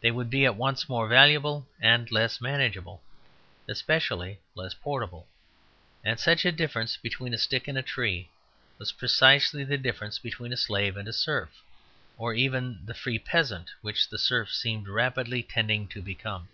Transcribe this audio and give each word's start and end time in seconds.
They 0.00 0.12
would 0.12 0.30
be 0.30 0.44
at 0.46 0.54
once 0.54 0.88
more 0.88 1.08
valuable 1.08 1.66
and 1.80 2.08
less 2.12 2.40
manageable, 2.40 3.02
especially 3.68 4.38
less 4.54 4.74
portable; 4.74 5.26
and 6.04 6.20
such 6.20 6.44
a 6.44 6.52
difference 6.52 6.96
between 6.96 7.34
a 7.34 7.38
stick 7.38 7.66
and 7.66 7.76
a 7.76 7.82
tree 7.82 8.28
was 8.78 8.92
precisely 8.92 9.64
the 9.64 9.76
difference 9.76 10.20
between 10.20 10.52
a 10.52 10.56
slave 10.56 10.96
and 10.96 11.08
a 11.08 11.12
serf 11.12 11.64
or 12.16 12.32
even 12.32 12.78
the 12.86 12.94
free 12.94 13.18
peasant 13.18 13.72
which 13.80 14.08
the 14.08 14.18
serf 14.20 14.54
seemed 14.54 14.86
rapidly 14.86 15.42
tending 15.42 15.88
to 15.88 16.00
become. 16.00 16.48